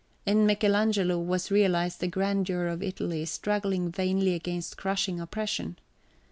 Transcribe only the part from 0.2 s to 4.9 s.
In Michelangelo was realized the grandeur of Italy struggling vainly against